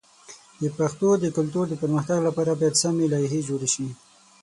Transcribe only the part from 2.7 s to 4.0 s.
سمی لایحې جوړ شي.